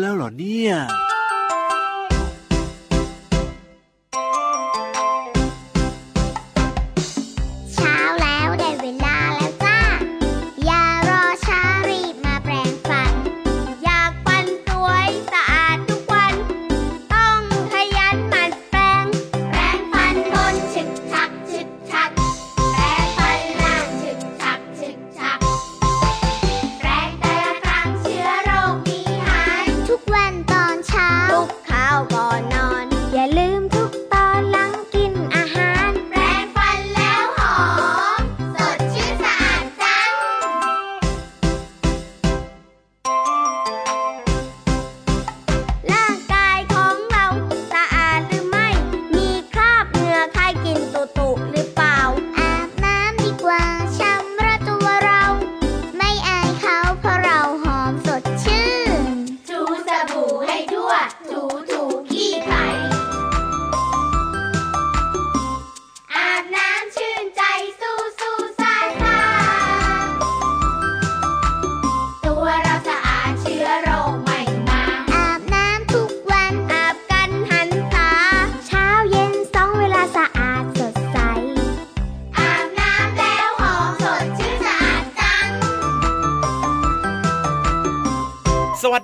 [0.00, 0.72] แล้วเหรอเนี่ย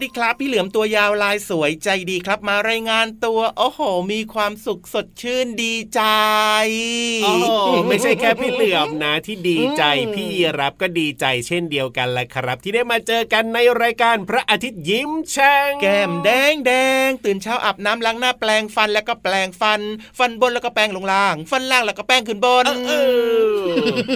[0.03, 3.81] ดีครับ พี่เหลือมตัวยาวลายสวยใจดีครับ มารายงานตัว โอ้โห
[4.13, 6.03] มีความสุขสดชื่นดีใจ
[7.25, 7.33] โอ้
[7.89, 9.83] ไม่ใช่แค่พี่เหลือมนะที่ดีใจ
[10.15, 10.29] พี่
[10.61, 16.73] รับก็ดีใจเช่นเดียวกันแหละครับ ที่ได้มาเจอกันในรายการพระอาทิตย์ยิ้มแฉ่งแก้มแดงแด
[17.07, 19.81] งตื่นเช้าอาบน้ำล้างหน้าแปลงฟันแล้วก็แปลงฟัน
[20.19, 22.67] ฟันบนแล้วก็แปลงลงล่าง ฟันล่างแล้วก็แป้งขึ้นบน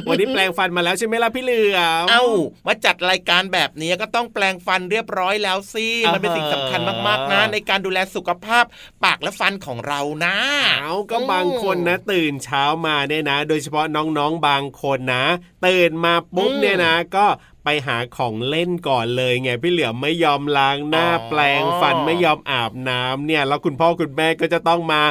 [0.09, 2.25] วันนี้แปลงฟันมาแล้วใช่ไหมล่ะพี่เหลือมเอ้า
[2.67, 8.65] มาจัดรายการแบบนี้ก็ต้องแปลงฟันเรียบร้อยแล้วสิมันเป็นสิ่งสำคัญมากๆนะในการดูแลสุขภาพ
[9.05, 10.37] ปากและฟันของเรานะ
[10.81, 15.25] เอาก็บางคนนะ ตื่นเช้ามาเนี่ยนะ โดยเฉพาะน้องๆบางคนนะ
[15.66, 17.27] ตื่นมาปุ๊บเนี่ยนะ ก็
[17.69, 25.03] ไปหาของเล่นก่อนเลยไงพี่เหลือมไม่ยอมล้างหน้าแปลงฟันไม่ยอมอาบน้ำเนี่ย แล้วคุณพ่อคุณแม่ก็จะต้องมา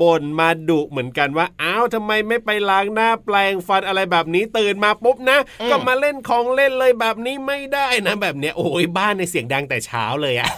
[0.00, 5.38] บ่นมาดุเหมือนกันว่าอ้าวทำไมไม่ไปล้างหน้าแปลงฟันอะไรแบบนี้ตื่นมาปุ๊บนะ
[5.70, 10.48] ก็มาเล่นของเล่นเลยแบบนี้ไม่ได้นะแบบเนี้ยโอ้ยบ้านในเสียงดังแต่เช้าเลยอะ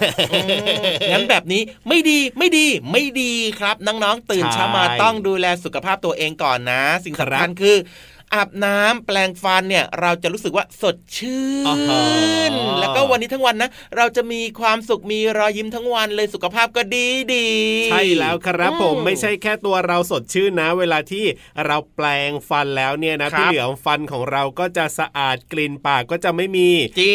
[1.12, 7.76] งั้นแบบนี้ไม่ดีไม่ดีไม่ดีครับน้องๆตื่นเช้ามาต้องดูแลสุขภาพตัวเองก่อนนะ สิ่งสำคัญคือ
[8.34, 11.46] อาบน้ำแปลงฟันเนี่ยเราจะรู้สึกว่าสดชื่
[12.50, 17.48] น แล้วก็วันนี้ทั้งวันนะ เราจะมีความสุขมีรอยยิ้มทั้งวันเลยสุขภาพก็ดีดี
[17.90, 21.24] ใช่แล้วครับผมไม่ใช่แค่ตัวเราสดชื่นนะ เวลาที่
[21.66, 26.68] เราแปลงฟันแล้วเนี่ยนะที่เหลือฟันของเราก็จะสะอาดกลิ่นปากก็จะไม่มี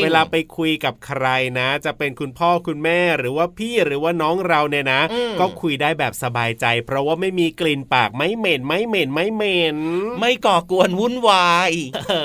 [0.04, 1.26] เวลาไปคุยกับใคร
[1.60, 5.02] นะ จะเป็นคุณพ่อคุณแม่หรือว่าพี่หรือว่าน้องเราเนี่ยนะ
[5.40, 9.76] ก็คุยได้แบบสบายใจ เพราะว่าไม่มีกลิ่นปากไม่เหม็นไม่เหม็นไม่เหม็น
[10.20, 11.72] ไม่ก่อกวนวุ่นวาย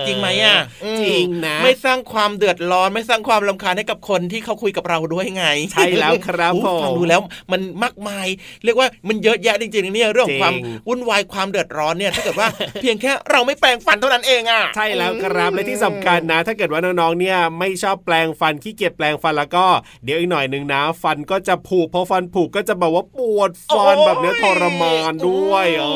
[0.06, 0.58] จริงไหมอะ
[1.00, 7.20] จริงนะ ไม่สร้างความเดือดร้อนไม่สร้างความลำคาญให้กับคนที่เขาคุยกับเราด้วยไง ใช่แล้วครับผมฟังดูแล้ว
[7.52, 8.26] มันมากมาย
[8.64, 10.54] เรียกว่ามันเยอะแยะจริงๆเนี่ยเรื่องความ
[10.88, 12.48] วุ่นวายความเดือดร้อนเนี่ยถ้าเกิดว่า
[12.82, 19.66] เพียงแค่เราไม่แปลงฟันเท่านั้นเองอะใช่แล้วครับและที่สำคัญนะ ถ้าเกิดว่าน้องๆเนี่ยไม่ชอบแปลงฟันขี้เกียจแปลงฟันแล้วก็
[20.04, 25.92] เดี๋ยวอีกหน่อยหนึ่งนะ ฟันก็จะผุพอฟันผุก็จะแบบว่าปวดฟันแบบนี้ทรมานด้วยอ๋อ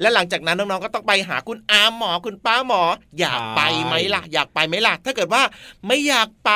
[0.00, 2.82] และหลังจากนั้นน้องๆก็ต้องไปหาคุณอาหมอคุณป้าหมอ
[3.18, 5.42] อยากไปไหมล่ะ อยากไปไหมล่ะ ถ้าเกิดว่า
[5.86, 6.50] ไม่อยากไป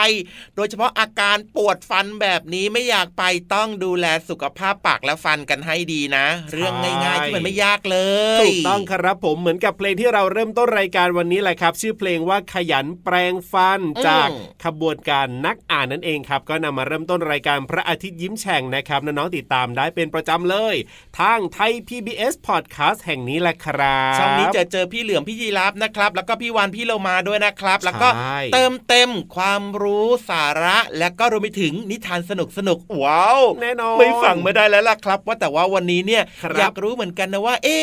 [0.56, 3.22] โดยเฉพาะอาการปวดฟันแบบนี้ไม่อยากไป
[3.54, 6.74] ต้องดูแลสุขภาพปากและฟันกันให้ดีนะ เรื่อง
[7.04, 7.98] ง่ายๆที่มันไม่ยากเล
[8.38, 14.28] ยถูกต้องครับผมเหมือนกับเพลงที่เราเริ่มต้นรายการวันนี้แหละครับ ชื่อเพลงว่าขยันแปลงฟันจาก
[14.64, 20.74] ขบวนการนักอ่านนั่นเองครับ ก็นำมาเริ่มต้นรายการพระอาทิตย์ยิ้มแฉ่งนะครับน้องๆติดตามได้เป็นประจำเลย
[21.18, 28.08] ทางไทย PBS Podcast แห่งนี้แหละครับช่องนี้จะเจอพี่เหลือมพี่ยีรับนะครับ แล้วก็พี่วานพี่โลมาด้วยนะครับ แล้วก็
[28.54, 36.22] เติมเต็มความรู้สาระและก็รวมไปถึงนิทานสนุกสนุกว้าวแน่นอนไม่ฟังไม่ได้แล้วล่ะครับ ว่าแต่ว่าวันนี้เนี่ย
[36.58, 37.78] อยากรู้เหมือนกันนะว่า เอ๊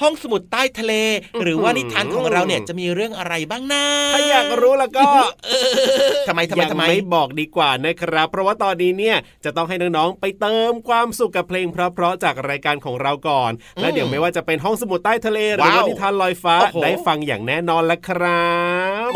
[0.00, 0.92] ห้องสมุดใต้ทะเล
[1.42, 3.84] หรือว่านิทานของเราเนี่ยจะมีเรื่องอะไรบ้างนะ
[4.14, 5.08] ถ้าอยากรู้แล้วก็
[6.28, 13.50] ทำไมทำไมทำไมไม่บอกดีกว่านะครับ เพราะว่าตอนนี้เนี่ยจะต้องให้น้องๆไปเติมความสุขกับเพลงเพราะๆจากรายการของเราก่อน
[13.80, 18.52] แล้วเดี๋ยวไม่ว่าจะเป็นห้องสมุดใต้ทะเลหรือว่านิทานลอยฟ้าได้ฟังอย่างแน่นอนแล้วครั
[19.08, 19.10] บ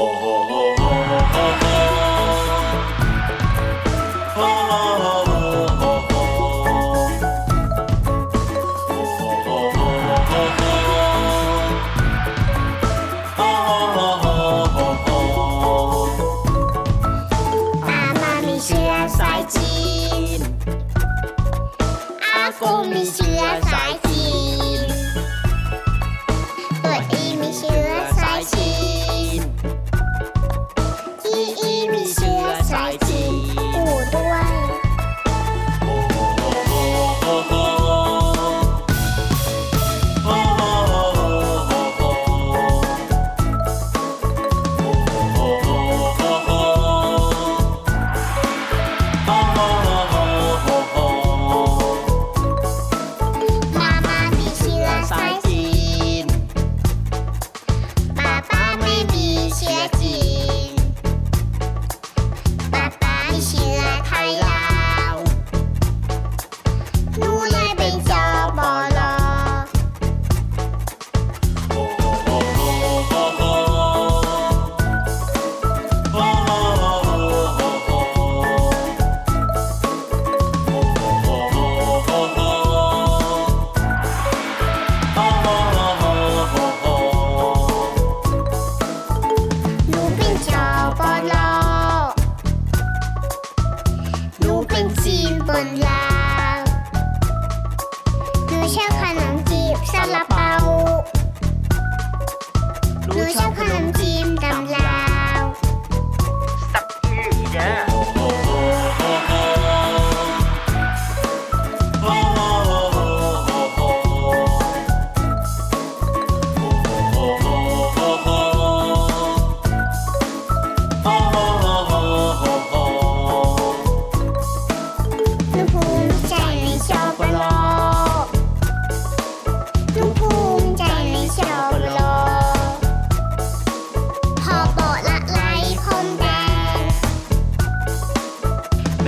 [95.59, 95.98] open light.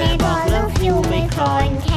[0.00, 1.89] name of love you'll be crying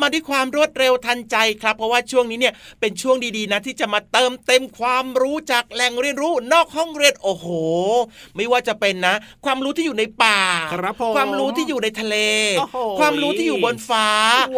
[0.00, 7.46] มาด้วยความรวดเร็วทันใจครับ เพราะว่าช่วงนี้เนี่ยเป็นช่วงดีๆนะที่จะมาเติมเต็มความรู้จากแหล่งเรียนรู้นอกห้องเรียนโอ้โห
[8.36, 9.14] ไม่ว่าจะเป็นนะ
[9.44, 10.40] ความรู้ที่อยู่ในป่า
[10.72, 12.16] ครับผมความรู้ที่อยู่ในทะเล
[12.58, 14.08] โอ้โหความรู้ที่อยู่บนฟ้า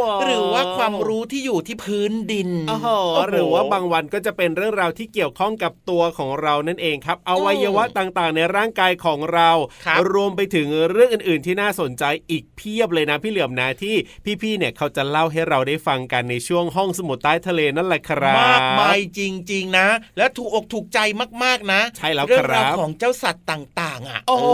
[0.00, 9.50] ว้าวหรือว่าความรู้ที่อยู่ที่พื้นดินโอ้โหโอ้โหหรือว่าบางวันก็จะเป็นเรื่องราวที่เกี่ยวข้องกับตัวของเรานั่นเองครับอวัยวะต่างๆ ในร่างกายของเรา
[9.87, 13.94] ครับรวมไปถึงเรื่องอื่น ๆ ที่น่าสนใจอีกเพียบเลยนะพี่เหลือมนะที่
[14.42, 19.20] พี่ๆเนี่ยเขาจะเล่าให้เราได้ฟังกันในช่วงห้องสมุดใต้ทะเลนั่นแหละครับมากมายจ
[19.52, 20.98] ริง ๆ นะ และถูกอกถูกใจ
[21.42, 24.46] มากๆนะ ใช่แล้วเรื่องครัราวบของเจ้าสัตว์ต่างๆ อะ โอ้โห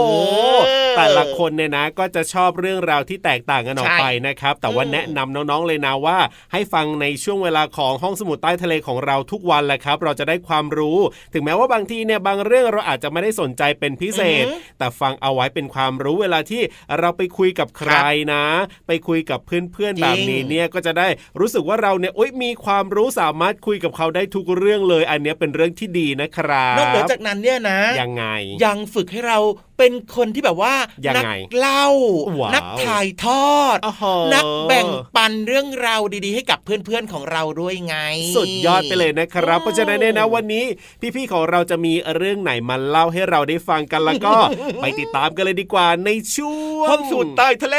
[0.65, 6.17] เออแต่ละคนเนี่ยนะก็จะชอบเรื่องราวที่แตกต่างกันออกใช่ไปนะครับ แต่ว่าอืมแนะนำน้องๆเลยนะว่า
[6.53, 10.99] ให้ฟังในช่วงเวลาของห้องสมุดใต้ทะเลของเราทุกวันแหละครับ เราจะได้ความรู้
[11.33, 14.45] ถึงแม้ว่าบางทีเนี่ยบางเรื่องเราอาจจะไม่ได้สนใจเป็นพิเศษ
[14.77, 16.61] แต่ฟังเอาไว้เป็นความรู้เวลาที่
[16.99, 17.93] เราไปคุยกับใคร
[18.33, 18.43] นะ
[18.87, 21.07] ไปคุยกับเพื่อนๆแบบนี้เนี่ยก็จะได้
[21.39, 28.25] รู้สึกว่าเราเนี่ยโอ๊ยมีความรู้สามารถคุยกับเขาได้ทุกเรื่องเลย อันเนี้ยเป็นเรื่องที่ดีนะครับนอกเหนือจากนั้นเนี่ยนะ ยังไง
[28.65, 29.39] ยังฝึกให้เรา
[29.77, 31.87] เป็นคนที่แบบว่ายังนัไงเล่า
[32.39, 34.85] ว้าวนัถ่ายทอดโอ้โหนักแบ่ง
[35.15, 37.97] ปันเรื่องราวดีๆ ให้กับเพื่อนๆของเราด้วยไง
[38.35, 40.65] สุดยอดไปเลยนะครับโอ้เพราะฉะนั้นเนี่ยนะวันนี้
[41.15, 44.35] พี่ๆของเราจะมีเรื่องไหนมาเล่าให้เราได้ฟังกันแล้วก็
[44.81, 47.77] ไปติดตามกันเลยดีกว่าในช่วงห้องสูตรใต้ทะเล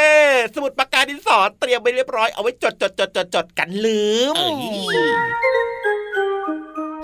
[0.55, 4.55] สมุดปากกาดินสอเตรียมไปเรียบร้อยเอาไว้จดจดจดจดจดกันลืมเอ้ย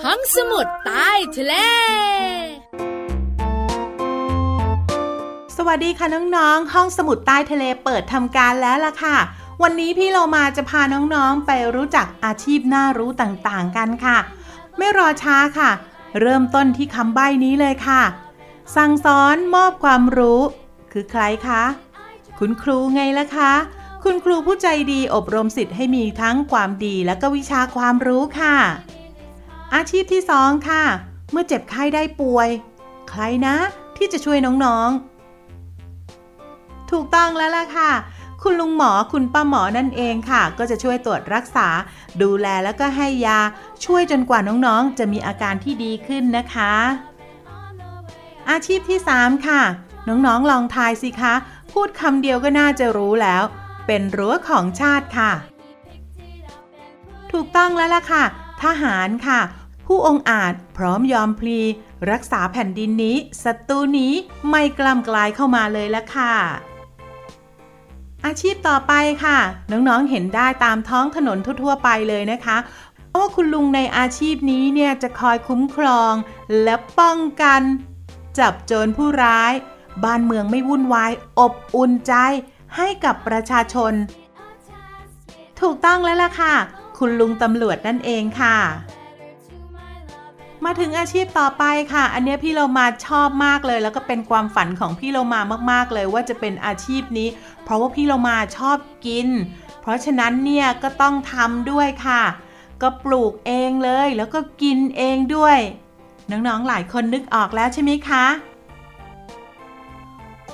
[0.03, 1.55] ห้องสมุดใต้ทะเล
[5.57, 9.17] สวัสดีค่ะน้องๆ ห้องสมุดใต้ทะเลเปิดทำการแล้วล่ะค่ะ
[9.61, 14.17] วันนี้พี่เรามาจะพาน้องๆ ไปรู้จักอาชีพน่ารู้ต่างๆกันค่ะ
[14.77, 15.71] ไม่รอช้าค่ะ
[16.21, 18.01] เริ่มต้นที่คำใบ้นี้เลยค่ะ
[18.75, 20.41] สั่งสอนมอบความรู้
[20.91, 21.63] คือใครคะ
[22.39, 23.53] คุณครูไงล่ะคะ
[24.07, 28.55] คุณครูผู้ใจดีอบรมสิทธิ์ให้มีทั้งความดีและก็วิชาความรู้ค่ะ
[29.75, 30.83] อาชีพที่สองค่ะ
[31.31, 32.49] เมื่อเจ็บไข้ได้ป่วย
[33.09, 33.55] ใครนะ
[33.97, 37.91] ที่จะช่วยน้องๆ ถูกต้องแล้วล่ะค่ะ
[38.41, 41.67] คุณลุงหมอคุณป้าหมอนั่นเองค่ะ ก็จะช่วยตรวจรักษา
[42.21, 43.39] ดูแลแล้วก็ให้ยา
[43.85, 46.73] ช่วยจนกว่าน้องๆ จะมีอาการที่ดีขึ้นนะคะ
[48.49, 49.61] อาชีพที่ 3 ค่ะ
[50.07, 51.33] น้องๆลองทายสิคะ
[51.71, 53.43] พูดคำเดียวก็น่าจะรู้แล้ว
[53.85, 55.31] เป็นรั้วของชาติค่ะ
[57.31, 58.23] ถูกต้องแล้วล่ะค่ะ
[58.63, 59.39] ทหารค่ะ
[59.87, 61.59] ผู้องอาจพร้อมยอมพลี
[62.11, 64.13] รักษาแผ่นดินนี้ศัตรูนี้
[64.49, 66.33] ไม่กล้ำกลายเข้ามาเลยละค่ะ
[68.25, 69.37] อาชีพต่อไปค่ะ
[69.71, 72.57] น้องๆเห็นได้ตามท้องถนนทั่วๆไปเลยนะคะ
[73.09, 76.13] เพราะว่าคุณลุงในอาชีพนี้เนี่ยจะคอยคุ้มครอง
[76.63, 77.61] และป้องกัน
[78.39, 79.53] จับโจรผู้ร้าย
[80.03, 82.13] บ้านเมืองไม่วุ่นวาย อบอุ่นใจ
[82.77, 83.93] ให้กับประชาชน
[85.61, 86.53] ถูกต้องแล้วล่ะค่ะ
[86.97, 88.57] คุณลุงตำรวจนั่นเองค่ะ
[90.65, 91.63] มาถึงอาชีพต่อไป
[91.93, 97.27] ค่ะ อันนี้พี่เรามาชอบมากเลย แล้วก็เป็นความฝันของพี่เรามามากๆเลยว่าจะเป็นอาชีพนี้
[97.63, 99.27] เพราะว่าพี่เรามาชอบกิน
[99.81, 102.21] เพราะฉะนั้นเนี่ยก็ต้องทำด้วยค่ะ
[102.81, 105.57] ก็ปลูกเองเลย แล้วก็กินเองด้วย
[106.31, 108.25] น้องๆหลายคนนึกออกแล้วใช่ไหมคะ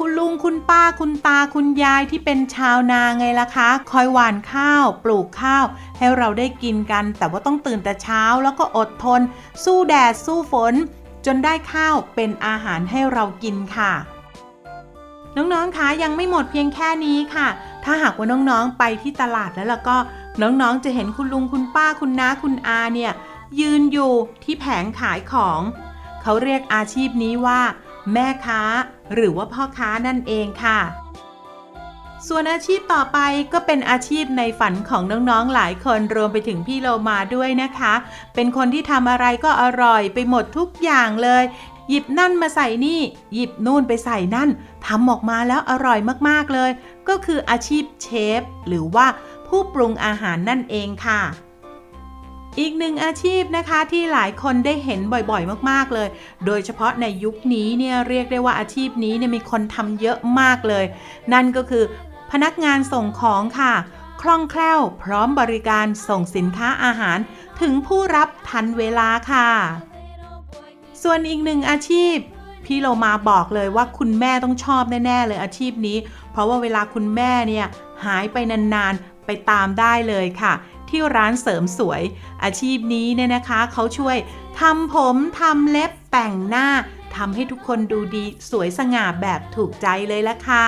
[0.02, 5.66] คุณลุงคุณป้าคุณตาคุณยายที่เป็นชาวนาไงล่ะคะ คอยหว่านข้าว ปลูกข้าว
[5.98, 9.22] ให้เราได้กินกัน แต่ว่าต้องตื่นแต่เช้าแล้วก็อดทน
[9.64, 10.74] สู้แดดสู้ฝน
[11.26, 13.94] จนได้ข้าวเป็นอาหารให้เรากินค่ะ
[15.36, 17.48] น้องๆ คะยังไม่หมดเพียงแค่นี้ค่ะ
[17.84, 19.98] ถ้าหากว่าน้องๆ ไปที่ตลาดแล้วล่ะก็
[20.42, 23.12] น้องๆ จะเห็นคุณลุงคุณป้าคุณน้าคุณอาเนี่ย
[23.60, 24.12] ยืนอยู่
[24.44, 25.62] ที่แผงขายของ
[26.22, 27.62] เขาเรียกอาชีพนี้ว่า
[28.14, 28.62] แม่ค้า
[29.14, 30.80] หรือว่าพ่อค้านั่นเองค่ะ
[32.28, 33.20] ส่วนอาชีพต่อไป
[33.54, 37.94] ก็เป็นอาชีพในฝันของน้องๆหลายคนรวมไปถึงพี่โลมาด้วยนะคะ
[38.36, 41.44] เป็นคนที่ทำอะไรก็อร่อยไปหมดทุกอย่างเลย
[41.90, 43.00] หยิบนั่นมาใส่นี่
[43.34, 44.50] หยิบนู่นไปใส่นั่น
[44.86, 46.00] ทำออกมาแล้วอร่อย
[46.30, 46.72] มากๆเลย
[47.08, 48.08] ก็คืออาชีพเช
[48.40, 49.08] ฟหรือว่า
[49.48, 51.22] ผู้ปรุงอาหารนั่นเองค่ะ
[52.60, 56.08] อีกหนึ่งอาชีพนะคะที่หลายคนได้เห็นบ่อยๆ มากๆเลย
[56.46, 60.86] โดยเฉพาะในยุคนี้เนี่ยเรียกได้ว่าอาชีพนี้เนี่ยมีคนทำเยอะมากเลย
[61.34, 61.84] นั่นก็คือ
[62.32, 63.74] พนักงานส่งของค่ะ
[64.22, 67.18] คล่องแคล่ว พร้อมบริการส่งสินค้าอาหาร
[67.62, 69.50] ถึงผู้รับทันเวลาค่ะ
[71.04, 72.16] ส่วนอีกหนึ่งอาชีพ
[72.66, 75.98] พี่โลมาบอกเลยว่าคุณแม่ต้องชอบแน่ ๆ เลยอาชีพนี้
[76.32, 77.66] เพราะว่าเวลาคุณแม่เนี่ย
[78.06, 80.54] หายไปนานๆไปตามได้เลยค่ะ
[80.90, 82.02] ที่ร้านเสริมสวย
[82.44, 84.18] อาชีพนี้เนี่ยนะคะเขาช่วย
[84.60, 86.68] ทำผมทำเล็บแต่งหน้า
[87.16, 90.68] ทำให้ทุกคนดูดีสวยสง่าแบบถูกใจเลยละค่ะ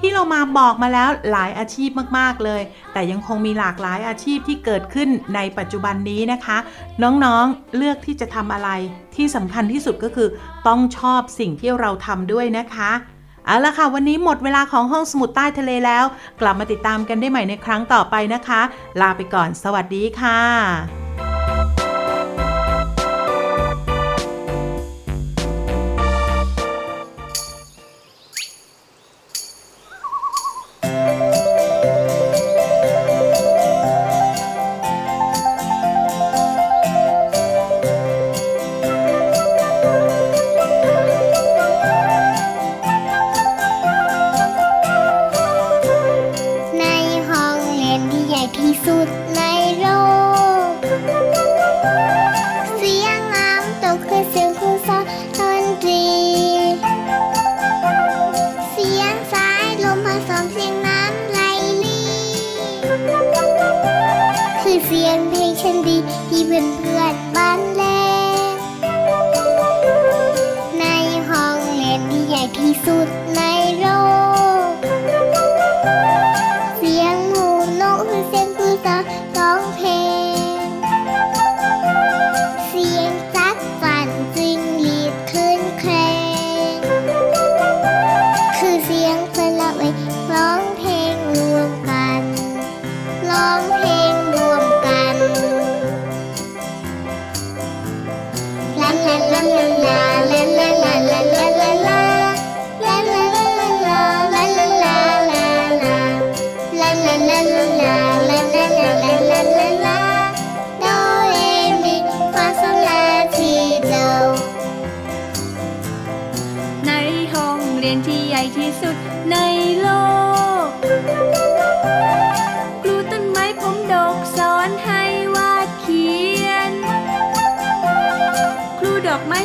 [0.00, 6.58] ที่เรามาบอกมาแล้วหลายอาชีพมากๆเลย แต่ยังคงมีหลากหลายอาชีพที่เกิดขึ้นในปัจจุบันนี้นะคะ
[7.02, 8.70] น้องๆเลือกที่จะทำอะไร
[9.16, 10.28] ที่สำคัญที่สุดก็คือ
[10.66, 12.90] ต้องชอบสิ่งที่เราทำด้วยนะคะ
[13.46, 16.04] เอาละค่ะ วันนี้หมดเวลาของห้องสมุดใต้ทะเลแล้ว
[16.40, 18.60] กลับมาติดตามกันได้ใหม่ในครั้งต่อไปนะคะ
[19.00, 21.03] ลาไปก่อน สวัสดีค่ะ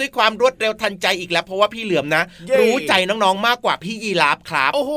[0.00, 2.22] ด้วยความรวดเร็วทันใจอีกแล้ว เพราะว่าพี่เหลือมนะ
[2.60, 4.92] รู้ใจน้องๆมากกว่าพี่ยีราฟครับ โอ้โห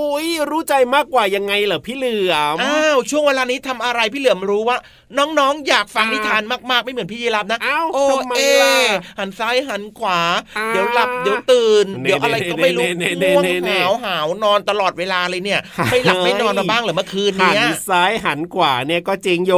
[0.51, 4.77] รู้ใจมากกว่ายังไงเหรอพี่เหลือมอ้าวช่วงเวลานี้ทำอะไรพี่เหลือมรู้ว่า
[5.17, 8.03] น้องๆ อยากฟังนิทานมากๆไม่เหมือนพี่ยีราฟนะอ้าวโอ้
[8.37, 8.41] เอ
[9.19, 10.19] หันซ้ายหันขวา
[10.69, 12.83] เดี๋ยวหลับเดี๋ยวตื่น เดี๋ยวอะไรก็ไม่รู้
[13.23, 15.59] ง่วงหาวหาวนอนตลอดเวลาเลยเนี่ย
[15.91, 19.53] ไม่หลับไม่นอนมาบ้างหรือเมื่อคืนเนี้ยหันซ้ายหันขวาเนี่ยก็จริงโย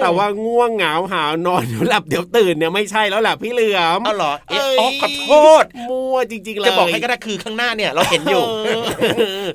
[0.00, 5.30] แต่ว่าง่วงเหงาหาวนอนเดี๋ยวหลับเดี๋ยวตื่นเนี่ยไม่ใช่แล้วแหละพี่เหลือมเอาเหรอเอ๊ะเอ้ยอ๋อขอโท
[5.62, 8.42] ษมั่วจริงๆเลยจะบอกให้ก็ได้คือข้างหน้าเนี่ยเราเห็นอยู่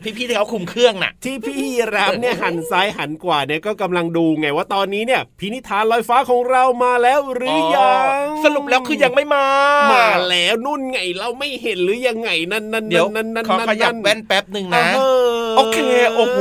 [0.04, 1.62] พี่ๆที่เขาคุมเครื่องน่ะ ที่พี่
[1.96, 9.46] รับเนี่ยหันซ้ายหันขวาเนี่ยก็กำลังดูไงว่าตอนนี้เนี่ยพินิธานลอยฟ้าของเรามาแล้วหรือยังสรุปแล้วคือยังไม่มา
[9.94, 15.00] มาแล้วนุ่นไงเราไม่เห็นหรือยังไงนั่นนั่นเดี๋ยวนั่นนั่นขอขยับแว่นแป๊บหนึ่งนะเอ
[15.44, 15.80] อโอเค
[16.16, 16.40] โอ้โห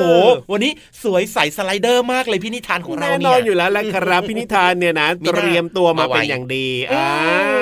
[0.52, 7.08] วันนี้สวยใสสไลเดอร์มากเลยพี่นิทานของเราแน่นเนี่อนยอยู่แล้วแหละครับพินิธานเนี่ยนะมีเตหน้ารียมตัวมามาไว้เป็นอย่างดีอือ่า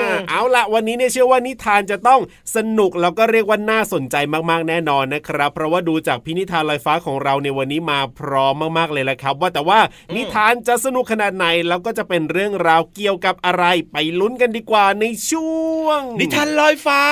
[0.29, 2.21] เอาละวันนี้เนี่ยเชื่อว่านิทานจะต้อง
[2.55, 4.15] สนุกแล้วก็เรียกว่าน่าสนใจ
[4.49, 9.79] มากๆแน่นอนนะครับ เพราะว่าดูจากพินิธานลอยฟ้าของเราในวันนี้มาพร้อมมากๆเลยแหละครับ ว่าแต่ว่า
[10.15, 17.03] นิทานจะสนุกขนาดไหนแล้วก็จะเป็นเรื่องราวเกี่ยวกับอะไรไปลุ้นกันดีกว่าในช่วง นิทานลอยฟ้า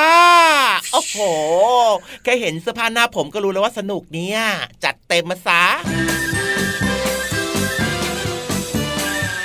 [0.93, 1.17] โอ้โห
[2.23, 4.39] แค่เห็นเสื้อผ้าหน้าผมก็รู้แล้วว่าสนุกเนี่ย
[4.83, 5.63] จัดเต็มมาซะ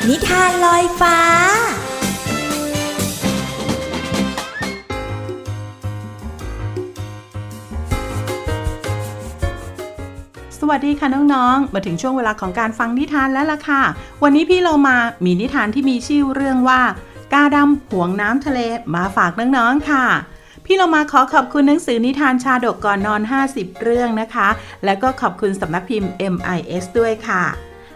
[0.09, 1.19] นิทานลอยฟ้า
[10.61, 13.83] สวัสดีค่ะน้องๆ มาถึงช่วงเวลาของการฟังนิทานแล้วล่ะค่ะ
[14.23, 16.81] วันนี้พี่เรามามีนิทานที่มีชื่อเรื่องว่า
[17.33, 18.59] กาดำห่วงน้ำทะเล
[18.95, 20.05] มาฝากน้องๆค่ะ
[20.65, 23.21] พี่เรามาขอขอบคุณหนังสือนิทานชาดกก่อนนอน
[23.53, 24.49] 50 เรื่องนะคะ
[24.85, 27.43] แล้วก็ขอบคุณสำนักพิมพ์ MIS ด้วยค่ะ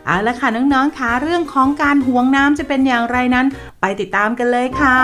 [0.04, 3.46] เอาละค่ะน้องๆค่ะเรื่องของการห่วงน้ำจะเป็นอย่างไรนั้น
[3.80, 4.98] ไปติดตามกันเลยค่ะ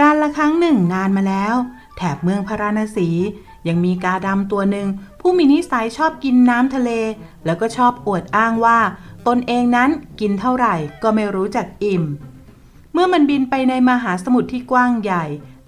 [0.00, 1.56] การละครั้งหนึ่งนานมาแล้ว
[2.02, 3.08] แถบเมืองพาราณสี
[3.68, 4.88] ยังมีกาดำตัวหนึ่ง
[5.20, 6.90] ผู้มีนิสัยชอบกินน้ำทะเล
[7.44, 8.78] แล้วก็ชอบอวดอ้างว่า
[9.26, 12.04] ตนเองนั้นกินเท่าไหร่ก็ไม่รู้จักอิ่ม
[12.92, 15.24] เมื่อมันบินไปในมหาสมุทรที่กว้างใหญ่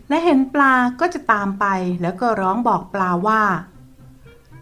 [0.09, 1.65] และเห็นปลาก็จะตามไป
[2.03, 3.43] แล้วก็ร้องบอกปลาว่า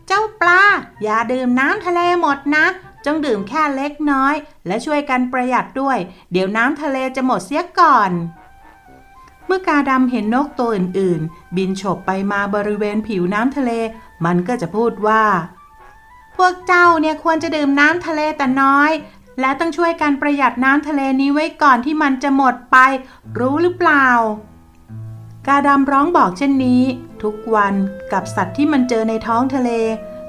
[0.07, 0.61] เจ้าปลา
[1.03, 2.67] อย่าดื่มน้ำทะเลหมดนะ
[3.07, 4.35] จงดื่มแค่เล็กน้อย
[4.67, 5.99] และช่วยกันประหยัดด้วย
[6.33, 8.11] เดี๋ยวน้ำทะเลจะหมดเสียก่อน
[9.51, 13.71] มื่อกาดำเห็นนกตัวอื่นๆ บินฉบไปมาบริเวณผิวน้ำทะเล
[14.25, 15.25] มันก็จะพูดว่า
[16.37, 18.91] พวกเจ้าเนี่ยควรจะดื่มน้ำทะเลแต่น้อย
[19.41, 22.77] และต้องช่วยกันประหยัดน้ำทะเลนี้ไว้ก่อนที่มันจะหมดไป
[23.39, 24.09] รู้หรือเปล่า
[25.47, 26.83] กาดำร้องบอกเช่นนี้
[27.23, 27.75] ทุกวัน
[28.13, 29.71] กับสัตว์ที่มันเจอในท้องทะเล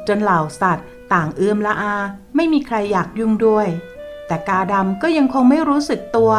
[0.07, 1.95] จนเหล่าสัตว์ ต่างเอื้อมละอา
[2.35, 3.67] ไม่มีใครอยากยุ่งด้วย
[4.27, 6.33] แต่กาดำก็ยังคงไม่รู้สึกตัว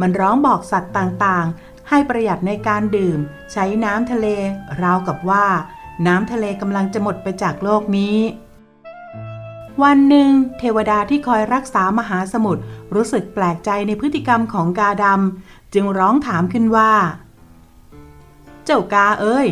[0.00, 3.18] มันร้องบอกสัตว์ต่างๆ ให้ประหยัดในการดื่ม
[3.52, 4.26] ใช้น้ำทะเล
[4.82, 5.46] ราวกับว่า
[6.06, 8.18] น้ำทะเลกำลังจะหมดไปจากโลกนี้
[9.82, 12.62] วันหนึ่ง เทวดาที่คอยรักษามหาสมุทร
[12.94, 16.92] รู้สึกแปลกใจในพฤติกรรมของกาดำจึงร้องถามขึ้นว่า
[18.64, 19.48] เจ้ากาเอ้ย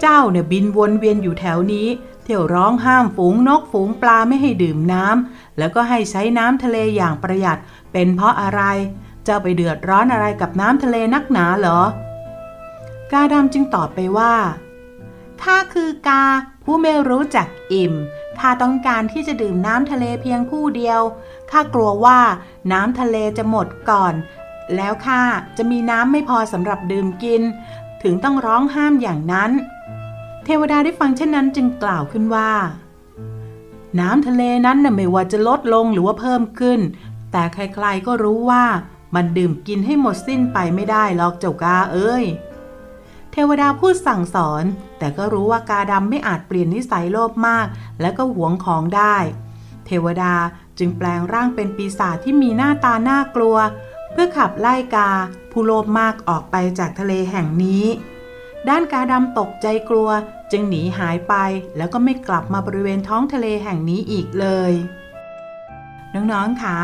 [0.00, 1.88] เจ้าเนี่ยบินวนเวียนอยู่แถวนี้
[2.24, 7.58] เที่ยวร้องห้ามฝูงนกฝูงปลาไม่ให้ดื่มน้ำแล้วก็ให้ใช้น้ำทะเลอย่างประหยัด
[7.92, 8.62] เป็นเพราะอะไร
[9.26, 11.80] เจ้าไปเดือดร้อนอะไรกับน้ำทะเลนักหนาเหรอ
[13.12, 14.34] กาดำจึงตอบไปว่า
[15.42, 16.24] ข้าคือกา
[16.64, 17.94] ผู้ไม่รู้จักอิ่ม
[18.38, 21.00] ข้าต้องการที่จะดื่มน้ำทะเลเพียงผู้เดียว
[21.50, 22.20] ข้ากลัวว่า
[22.72, 24.14] น้ำทะเลจะหมดก่อน
[24.76, 25.22] แล้วข้า
[25.56, 27.42] จะมีน้ำไม่พอสำหรับดื่มกิน
[28.02, 29.50] ถึงต้องร้องห้ามอย่างนั้น
[30.44, 32.50] เทวดาได้ฟังเช่นนั้นจึงกล่าวขึ้นว่า
[34.00, 36.80] น้ำทะเลนั้นน่ะไม่ว่าจะลดลงหรือว่าเพิ่มขึ้น
[37.32, 38.64] แต่ใครๆก็รู้ว่า
[39.16, 42.24] มันดื่มกินให้หมดสิ้นไปไม่ได้หรอกเจ้ากาเอ้ย
[43.32, 44.64] เทวดาพูดสั่งสอน
[44.98, 47.66] แต่ก็รู้ว่ากาดำไม่อาจเปลี่ยนนิสัยโลภมาก
[48.00, 49.16] และก็หวงของได้
[49.86, 50.34] เทวดา
[50.78, 53.56] จึงแปลงร่างเป็นปีศาจที่มีหน้าตาน่ากลัว
[54.12, 55.10] เพื่อขับไล่กา
[55.50, 57.84] ผู้โลภมากออกไปจากทะเลแห่งนี้
[58.68, 60.08] ด้านกาดำตกใจกลัว
[60.50, 61.34] จึงหนีหายไป
[61.76, 64.72] แล้วก็ไม่กลับมาบริเวณท้องทะเลแห่งนี้อีกเลย
[66.14, 66.78] น้องๆคะ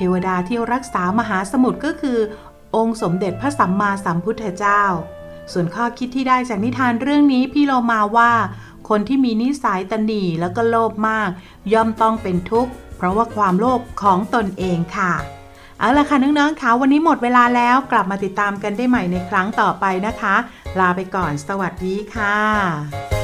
[0.00, 2.18] ทวดาที่รักษามหาสมุทรก็คือ
[2.76, 4.82] องค์สมเด็จพระสัมมาสัมพุทธเจ้า
[5.52, 8.32] ส่วนข้อคิดที่ได้จากนิทานเรื่องนี้พี่โลมาว่า
[8.88, 11.28] คนที่มีนิสัยตนีแล้วก็โลภมาก
[11.72, 15.12] ย่อมต้องเป็นทุกข์ เพราะว่าความโลภของตนเองค่ะ
[15.78, 20.34] เอาละค่ะน้องๆคะวันนี้หมดเวลาแล้วกลับมาติดตามกันได้ใหม่ในครั้งต่อไปนะคะ
[20.78, 23.19] ลาไปก่อนสวัสดีค่ะ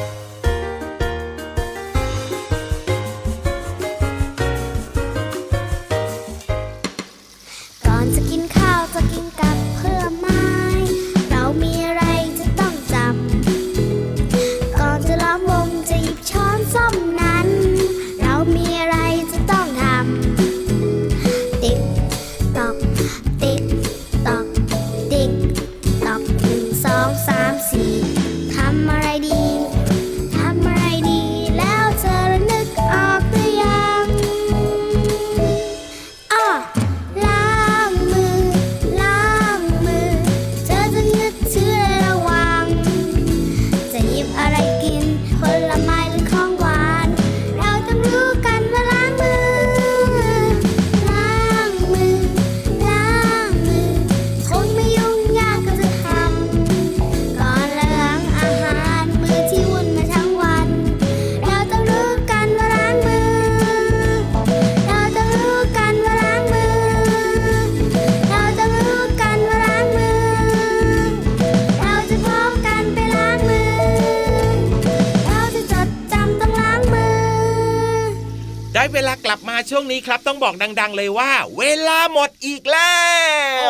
[79.79, 82.97] ช่วงนี้ครับต้องบอกดัง ๆ เลยว่า เวลาหมดอีกแล้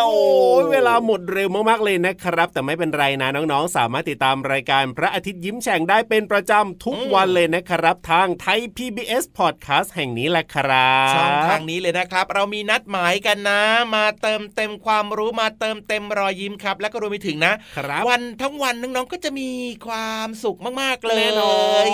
[0.00, 13.62] วโอ้ยเวลาหมดเร็วมากๆเลยนะครับ แต่ไม่เป็นไรนะน้องๆ สามารถติดตามรายการพระอาทิตย์ยิ้มแฉ่งได้เป็นประจำทุกวันเลยนะครับ ทางไทย PBS Podcast แห่งนี้แหละครับช่องทางนี้เลยนะครับ เรามีนัดหมายกันนะ
[13.94, 19.50] มาเติมเต็มความรู้มาเติมเต็มรอยยิ้มครับ แล้วก็รวมไปถึงนะครับวันทั้งวันน้องๆก็จะมี
[19.86, 21.84] ความสุขมากๆเลยแน่นอน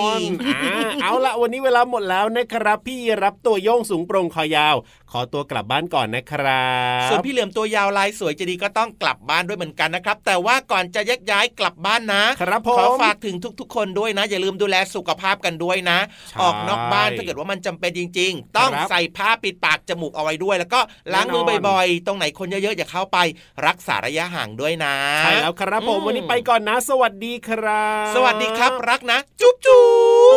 [0.47, 4.77] อ่าเอาละวันนี้เวลาหมดแล้วนะครับ พี่รับตัวโยงสูงโปร่งคอยาว
[5.13, 6.67] ขอตัวกลับบ้านก่อนนะครั
[7.07, 20.81] บส่วนพี่เหลือมตัวยาวลายสวยใจะดีก็ต้องกลับบ้านด้วยเหมือนกันนะครับ แต่ว่าก่อนจะแยกย้ายกลับบ้านนะครับผมขอฝากถึงทุก ๆ คนด้วยนะ อย่าลืมดูแลสุขภาพกันด้วยนะใช่ออกนอกบ้านถ้าเกิดว่ามันจำเป็นจริง ๆ ต้องครับใส่ผ้าปิดปากจมูกเอาไว้ด้วย แล้วก็
[21.13, 23.19] ล้างมือแน่นอนบ่อยๆ ตรงไหนคนเยอะๆอย่าเข้าไป
[23.67, 29.85] รักษาระยะห่างด้วยนะใช่แล้วครับผมอืมวันนี้ไปก่อนนะ สวัสดีครับ สวัสดีครับรักนะ จุ๊บจุ๊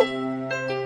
[0.02, 0.85] บ